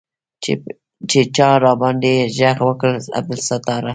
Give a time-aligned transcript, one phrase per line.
[1.11, 3.89] چې چا راباندې ږغ وکړ عبدالستاره.